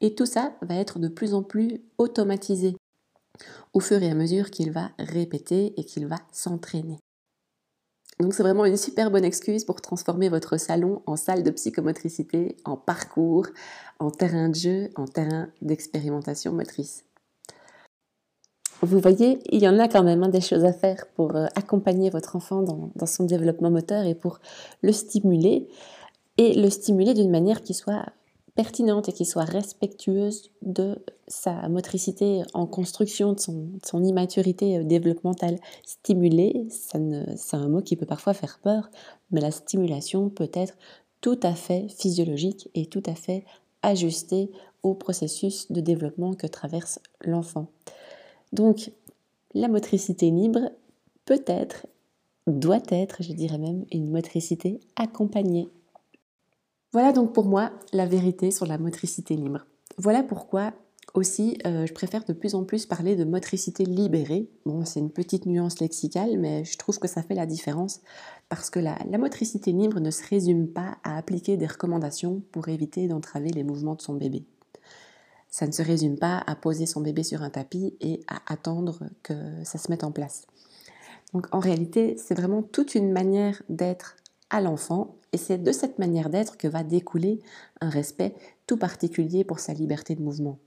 Et 0.00 0.14
tout 0.14 0.26
ça 0.26 0.54
va 0.62 0.76
être 0.76 0.98
de 0.98 1.08
plus 1.08 1.34
en 1.34 1.42
plus 1.42 1.82
automatisé 1.98 2.76
au 3.72 3.80
fur 3.80 4.02
et 4.02 4.10
à 4.10 4.14
mesure 4.14 4.50
qu'il 4.50 4.72
va 4.72 4.90
répéter 4.98 5.78
et 5.78 5.84
qu'il 5.84 6.06
va 6.06 6.18
s'entraîner. 6.32 6.98
Donc 8.22 8.34
c'est 8.34 8.44
vraiment 8.44 8.64
une 8.64 8.76
super 8.76 9.10
bonne 9.10 9.24
excuse 9.24 9.64
pour 9.64 9.80
transformer 9.80 10.28
votre 10.28 10.56
salon 10.56 11.02
en 11.06 11.16
salle 11.16 11.42
de 11.42 11.50
psychomotricité, 11.50 12.56
en 12.64 12.76
parcours, 12.76 13.48
en 13.98 14.12
terrain 14.12 14.48
de 14.48 14.54
jeu, 14.54 14.90
en 14.94 15.06
terrain 15.06 15.48
d'expérimentation 15.60 16.52
motrice. 16.52 17.04
Vous 18.80 19.00
voyez, 19.00 19.40
il 19.50 19.60
y 19.60 19.68
en 19.68 19.76
a 19.80 19.88
quand 19.88 20.04
même 20.04 20.22
hein, 20.22 20.28
des 20.28 20.40
choses 20.40 20.64
à 20.64 20.72
faire 20.72 21.06
pour 21.16 21.34
euh, 21.34 21.46
accompagner 21.56 22.10
votre 22.10 22.36
enfant 22.36 22.62
dans, 22.62 22.92
dans, 22.94 23.06
son 23.06 23.24
développement 23.24 23.72
moteur 23.72 24.04
et 24.04 24.14
pour 24.14 24.38
le 24.82 24.92
stimuler, 24.92 25.68
et 26.38 26.54
le 26.54 26.70
stimuler 26.70 27.14
d'une 27.14 27.30
manière 27.30 27.60
qui 27.60 27.74
soit 27.74 28.06
pertinente 28.54 29.08
et 29.08 29.12
qui 29.12 29.24
soit 29.24 29.44
respectueuse 29.44 30.50
de 30.60 30.98
sa 31.26 31.68
motricité 31.68 32.42
en 32.52 32.66
construction, 32.66 33.32
de 33.32 33.40
son, 33.40 34.04
immaturité 34.04 34.78
euh, 34.78 34.84
développementale. 34.84 35.58
Stimuler, 35.84 36.66
c'est 36.68 37.56
un 37.56 37.68
mot 37.68 37.80
qui 37.80 37.96
peut 37.96 38.06
parfois 38.06 38.34
faire 38.34 38.58
peur, 38.62 38.90
mais 39.30 39.40
la 39.40 39.50
stimulation 39.50 40.28
peut 40.28 40.50
être 40.52 40.74
tout 41.20 41.40
à 41.42 41.54
fait 41.54 41.86
physiologique 41.88 42.68
et 42.74 42.86
tout 42.86 43.02
à 43.06 43.14
fait 43.14 43.44
ajustée 43.82 44.50
au 44.82 44.94
processus 44.94 45.70
de 45.70 45.80
développement 45.80 46.34
que 46.34 46.46
traverse 46.46 46.98
l'enfant. 47.22 47.68
Donc, 48.52 48.90
la 49.54 49.68
motricité 49.68 50.30
libre 50.30 50.70
peut 51.24 51.42
être, 51.46 51.86
doit 52.46 52.82
être, 52.88 53.22
je 53.22 53.32
dirais 53.32 53.58
même, 53.58 53.84
une 53.92 54.10
motricité 54.10 54.80
accompagnée 54.96 55.68
voilà 56.92 57.12
donc 57.12 57.32
pour 57.32 57.46
moi 57.46 57.72
la 57.92 58.06
vérité 58.06 58.50
sur 58.50 58.66
la 58.66 58.78
motricité 58.78 59.34
libre. 59.34 59.66
Voilà 59.98 60.22
pourquoi 60.22 60.72
aussi 61.14 61.58
euh, 61.66 61.86
je 61.86 61.92
préfère 61.92 62.24
de 62.24 62.32
plus 62.32 62.54
en 62.54 62.64
plus 62.64 62.86
parler 62.86 63.16
de 63.16 63.24
motricité 63.24 63.84
libérée. 63.84 64.48
Bon, 64.64 64.84
c'est 64.84 65.00
une 65.00 65.10
petite 65.10 65.46
nuance 65.46 65.80
lexicale, 65.80 66.38
mais 66.38 66.64
je 66.64 66.78
trouve 66.78 66.98
que 66.98 67.08
ça 67.08 67.22
fait 67.22 67.34
la 67.34 67.46
différence 67.46 68.00
parce 68.48 68.70
que 68.70 68.78
la, 68.78 68.98
la 69.10 69.18
motricité 69.18 69.72
libre 69.72 70.00
ne 70.00 70.10
se 70.10 70.26
résume 70.28 70.68
pas 70.68 70.96
à 71.04 71.16
appliquer 71.16 71.56
des 71.56 71.66
recommandations 71.66 72.42
pour 72.52 72.68
éviter 72.68 73.08
d'entraver 73.08 73.50
les 73.50 73.64
mouvements 73.64 73.94
de 73.94 74.02
son 74.02 74.14
bébé. 74.14 74.44
Ça 75.48 75.66
ne 75.66 75.72
se 75.72 75.82
résume 75.82 76.18
pas 76.18 76.42
à 76.46 76.56
poser 76.56 76.86
son 76.86 77.02
bébé 77.02 77.22
sur 77.22 77.42
un 77.42 77.50
tapis 77.50 77.94
et 78.00 78.20
à 78.26 78.40
attendre 78.50 79.00
que 79.22 79.34
ça 79.64 79.76
se 79.76 79.90
mette 79.90 80.04
en 80.04 80.12
place. 80.12 80.46
Donc 81.34 81.46
en 81.52 81.58
réalité, 81.58 82.16
c'est 82.16 82.34
vraiment 82.34 82.62
toute 82.62 82.94
une 82.94 83.12
manière 83.12 83.62
d'être 83.68 84.16
à 84.52 84.60
l'enfant 84.60 85.16
et 85.32 85.38
c'est 85.38 85.58
de 85.58 85.72
cette 85.72 85.98
manière 85.98 86.30
d'être 86.30 86.56
que 86.56 86.68
va 86.68 86.84
découler 86.84 87.40
un 87.80 87.88
respect 87.88 88.34
tout 88.66 88.76
particulier 88.76 89.42
pour 89.44 89.58
sa 89.58 89.72
liberté 89.72 90.14
de 90.14 90.22
mouvement. 90.22 90.58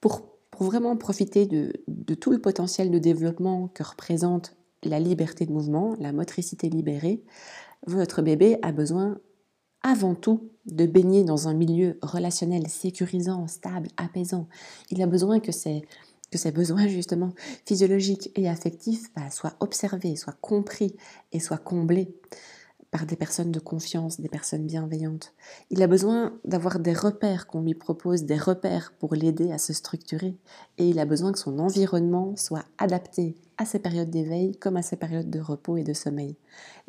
Pour, 0.00 0.28
vraiment 0.58 0.94
profiter 0.94 1.46
de, 1.46 1.72
de 1.88 2.14
tout 2.14 2.30
le 2.30 2.38
potentiel 2.38 2.90
de 2.90 2.98
développement 2.98 3.68
que 3.68 3.82
représente 3.82 4.58
la 4.82 5.00
liberté 5.00 5.46
de 5.46 5.52
mouvement, 5.52 5.96
la 5.98 6.12
motricité 6.12 6.68
libérée, 6.68 7.24
votre 7.86 8.20
bébé 8.20 8.58
a 8.60 8.70
besoin 8.70 9.18
avant 9.82 10.14
tout 10.14 10.50
de 10.66 10.84
baigner 10.84 11.24
dans 11.24 11.48
un 11.48 11.54
milieu 11.54 11.98
relationnel 12.02 12.68
sécurisant, 12.68 13.46
stable, 13.46 13.88
apaisant. 13.96 14.48
Il 14.90 15.00
a 15.00 15.06
besoin 15.06 15.40
que 15.40 15.52
ses, 15.52 15.82
que 16.30 16.38
ses 16.38 16.52
besoins 16.52 16.88
justement 16.88 17.32
physiologiques 17.66 18.30
et 18.36 18.48
affectifs 18.48 19.12
bah, 19.14 19.30
soient 19.30 19.56
observés, 19.60 20.16
soient 20.16 20.36
compris 20.40 20.96
et 21.32 21.40
soient 21.40 21.58
comblés 21.58 22.14
par 22.90 23.06
des 23.06 23.16
personnes 23.16 23.52
de 23.52 23.60
confiance, 23.60 24.20
des 24.20 24.28
personnes 24.28 24.66
bienveillantes. 24.66 25.32
Il 25.70 25.82
a 25.82 25.86
besoin 25.86 26.38
d'avoir 26.44 26.80
des 26.80 26.92
repères 26.92 27.46
qu'on 27.46 27.62
lui 27.62 27.74
propose, 27.74 28.24
des 28.24 28.36
repères 28.36 28.92
pour 28.98 29.14
l'aider 29.14 29.52
à 29.52 29.58
se 29.58 29.72
structurer. 29.72 30.36
Et 30.76 30.88
il 30.88 30.98
a 30.98 31.04
besoin 31.04 31.30
que 31.30 31.38
son 31.38 31.60
environnement 31.60 32.34
soit 32.36 32.64
adapté 32.78 33.36
à 33.58 33.64
ses 33.64 33.78
périodes 33.78 34.10
d'éveil 34.10 34.56
comme 34.56 34.76
à 34.76 34.82
ses 34.82 34.96
périodes 34.96 35.30
de 35.30 35.38
repos 35.38 35.76
et 35.76 35.84
de 35.84 35.92
sommeil. 35.92 36.36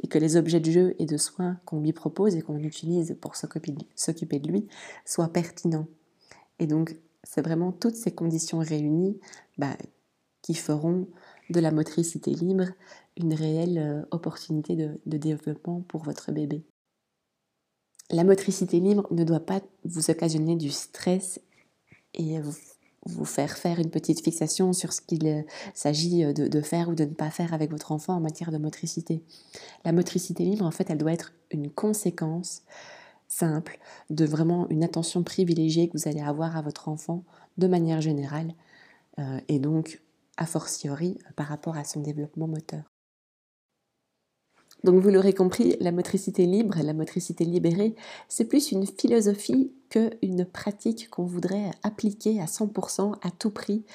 Et 0.02 0.08
que 0.08 0.18
les 0.18 0.38
objets 0.38 0.60
de 0.60 0.72
jeu 0.72 0.96
et 0.98 1.06
de 1.06 1.18
soins 1.18 1.60
qu'on 1.66 1.82
lui 1.82 1.94
propose 1.94 2.36
et 2.36 2.42
qu'on 2.42 2.58
utilise 2.58 3.16
pour 3.22 3.36
s'occuper 3.36 4.40
de 4.40 4.48
lui 4.48 4.68
soient 5.06 5.32
pertinents. 5.32 5.88
Et 6.58 6.66
donc, 6.66 6.96
c'est 7.34 7.42
vraiment 7.42 7.72
toutes 7.72 7.96
ces 7.96 8.12
conditions 8.12 8.60
réunies 8.60 9.18
bah, 9.58 9.78
qui 10.42 10.54
feront 10.54 11.08
de 11.50 11.62
la 11.62 11.72
motricité 11.72 12.32
libre 12.32 12.66
une 13.16 13.34
réelle 13.34 13.78
euh, 13.78 14.02
opportunité 14.12 14.76
de, 14.76 15.18
développement 15.18 15.80
pour 15.88 16.04
votre 16.04 16.34
bébé. 16.34 16.66
La 18.10 18.26
motricité 18.26 18.82
libre 18.82 19.08
ne 19.12 19.24
doit 19.24 19.46
pas 19.46 19.62
vous 19.86 20.10
occasionner 20.10 20.58
du 20.58 20.72
stress 20.72 21.40
et 22.16 22.42
vous, 23.06 23.26
faire 23.26 23.58
faire 23.58 23.80
une 23.80 23.92
petite 23.92 24.22
fixation 24.22 24.74
sur 24.74 24.92
ce 24.92 25.00
qu'il 25.00 25.26
euh, 25.26 25.42
s'agit 25.74 26.26
euh, 26.26 26.34
de, 26.34 26.62
faire 26.62 26.90
ou 26.90 26.96
de 26.96 27.06
ne 27.06 27.14
pas 27.14 27.30
faire 27.30 27.54
avec 27.54 27.72
votre 27.72 27.94
enfant 27.94 28.16
en 28.16 28.20
matière 28.20 28.52
de 28.52 28.58
motricité. 28.58 29.24
La 29.86 29.94
motricité 29.94 30.44
libre, 30.44 30.66
en 30.66 30.72
fait, 30.72 30.90
elle 30.90 30.98
doit 30.98 31.14
être 31.14 31.32
une 31.50 31.70
conséquence 31.70 32.64
simple 33.32 33.80
de 34.10 34.26
vraiment 34.26 34.68
une 34.70 34.84
attention 34.84 35.24
privilégiée 35.24 35.88
que 35.88 35.98
vous 35.98 36.08
allez 36.08 36.22
avoir 36.22 36.58
à 36.58 36.62
votre 36.62 36.90
enfant 36.90 37.24
de 37.58 37.68
manière 37.68 38.02
générale 38.02 38.54
et 39.48 39.60
donc 39.60 40.02
a 40.38 40.46
fortiori 40.46 41.18
par 41.36 41.48
rapport 41.48 41.78
à 41.78 41.84
son 41.84 42.02
développement 42.02 42.48
moteur. 42.48 42.84
Donc 44.84 45.02
vous 45.02 45.10
l'aurez 45.10 45.34
compris, 45.34 45.76
la 45.80 45.92
motricité 45.92 46.46
libre, 46.46 46.78
la 46.82 46.94
motricité 46.94 47.46
libérée, 47.46 47.96
c'est 48.28 48.46
plus 48.46 48.72
une 48.72 48.88
philosophie 48.88 49.72
qu'une 49.90 50.46
pratique 50.46 51.10
qu'on 51.10 51.26
voudrait 51.26 51.70
appliquer 51.84 52.42
à 52.42 52.46
100% 52.46 53.16
à 53.22 53.32
tout 53.32 53.52
prix 53.52 53.86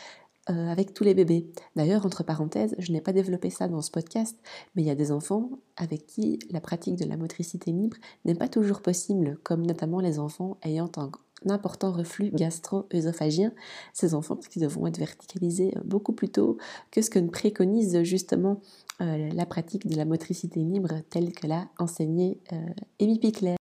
euh, 0.50 0.69
avec 0.69 0.95
tous 0.95 1.05
les 1.05 1.15
bébés. 1.15 1.50
D'ailleurs, 1.75 2.07
entre 2.07 2.23
parenthèses, 2.23 2.75
je 2.79 2.93
n'ai 2.93 3.00
pas 3.00 3.12
développé 3.12 3.50
ça 3.50 3.69
dans 3.69 3.83
ce 3.83 3.91
podcast, 3.91 4.38
mais 4.75 4.83
il 4.83 4.87
y 4.87 4.91
a 4.91 4.95
des 4.95 5.12
enfants 5.12 5.50
avec 5.76 6.07
qui 6.07 6.38
la 6.50 6.61
pratique 6.61 6.97
de 6.97 7.05
la 7.05 7.17
motricité 7.17 7.73
libre 7.73 7.97
n'est 8.25 8.35
pas 8.35 8.49
toujours 8.49 8.81
possible, 8.81 9.38
comme 9.43 9.67
notamment 9.67 10.00
les 10.00 10.19
enfants 10.19 10.57
ayant 10.62 10.91
un 10.97 11.11
important 11.50 11.93
reflux 11.93 12.31
gastro-œsophagien, 12.31 13.53
ces 13.93 14.15
enfants 14.15 14.37
qui 14.37 14.59
devront 14.59 14.87
être 14.87 14.99
verticalisés 14.99 15.75
beaucoup 15.85 16.12
plus 16.12 16.29
tôt 16.29 16.59
que 16.91 17.03
ce 17.03 17.11
que 17.11 17.19
préconise 17.19 18.03
justement 18.03 18.61
euh, 19.00 19.29
la 19.33 19.47
pratique 19.47 19.87
de 19.87 19.97
la 19.97 20.05
motricité 20.05 20.61
libre 20.61 21.00
telle 21.11 21.33
que 21.33 21.47
l'a 21.47 21.69
enseigné 21.79 22.41
euh, 22.53 22.57
Amy 23.00 23.19
Pickler. 23.19 23.56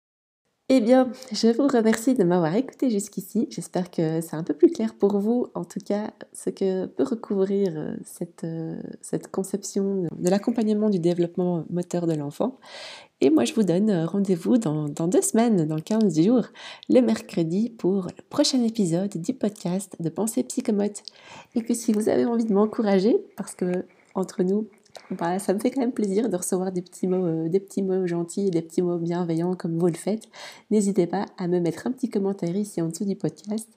Eh 0.76 0.82
bien, 0.82 1.12
je 1.32 1.50
vous 1.50 1.68
remercie 1.68 2.16
de 2.16 2.24
m'avoir 2.24 2.56
écouté 2.56 2.90
jusqu'ici. 2.90 3.46
J'espère 3.52 3.92
que 3.92 4.22
c'est 4.22 4.36
un 4.36 4.42
peu 4.42 4.56
plus 4.56 4.72
clair 4.72 4.96
pour 4.96 5.20
vous, 5.20 5.46
en 5.54 5.64
tout 5.64 5.80
cas, 5.80 6.10
ce 6.34 6.50
que 6.50 6.88
peut 6.88 7.04
recouvrir 7.04 7.74
euh, 7.76 7.96
cette, 8.04 8.44
euh, 8.44 8.82
cette 9.00 9.30
conception 9.30 10.08
de 10.12 10.30
l'accompagnement 10.32 10.90
du 10.90 10.98
développement 10.98 11.64
moteur 11.70 12.08
de 12.08 12.16
l'enfant. 12.16 12.58
Et 13.22 13.30
moi, 13.30 13.46
je 13.46 13.54
vous 13.54 13.62
donne 13.62 13.92
rendez-vous 14.06 14.58
dans, 14.58 14.88
deux 14.88 15.22
semaines, 15.22 15.68
dans 15.68 15.78
15 15.78 16.20
jours, 16.20 16.48
le 16.90 17.02
mercredi, 17.02 17.70
pour 17.70 18.06
le 18.06 18.24
prochain 18.32 18.64
épisode 18.64 19.16
du 19.16 19.36
podcast 19.36 19.96
de 20.00 20.10
Pensée 20.10 20.42
Psychomote. 20.42 21.04
Et 21.54 21.62
puis, 21.62 21.76
si 21.76 21.94
vous 21.94 22.10
avez 22.10 22.26
envie 22.26 22.46
de 22.46 22.54
m'encourager, 22.54 23.16
parce 23.38 23.54
que 23.54 23.86
entre 24.16 24.42
nous, 24.42 24.68
bah, 25.12 25.40
ça 25.40 25.54
me 25.54 25.60
fait 25.60 25.72
quand 25.72 25.82
même 25.82 25.92
plaisir 25.92 26.30
de 26.30 26.36
recevoir 26.36 26.72
des 26.72 26.82
petits 26.82 27.08
mots, 27.08 27.26
euh, 27.26 27.50
des 27.50 27.60
petits 27.60 27.82
mots 27.82 28.08
gentils, 28.08 28.50
des 28.52 28.62
petits 28.62 28.82
mots 28.82 28.98
bienveillants 28.98 29.56
comme 29.56 29.78
vous 29.78 29.88
le 29.88 29.94
faites. 29.94 30.28
N'hésitez 30.72 31.08
pas 31.08 31.26
à 31.38 31.48
me 31.48 31.60
mettre 31.60 31.88
un 31.88 31.92
petit 31.92 32.10
commentaire 32.10 32.56
ici 32.56 32.82
en 32.82 32.88
dessous 32.88 33.06
du 33.06 33.16
podcast 33.16 33.70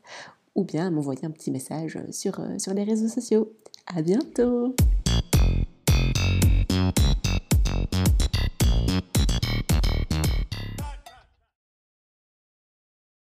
ou 0.55 0.65
bien 0.65 0.87
à 0.87 0.91
m'envoyer 0.91 1.25
un 1.25 1.31
petit 1.31 1.51
message 1.51 1.99
sur, 2.11 2.41
euh, 2.41 2.59
sur 2.59 2.75
les 2.75 2.85
réseaux 2.85 3.09
sociaux. 3.09 3.53
À 3.87 4.03
bientôt! 4.03 4.75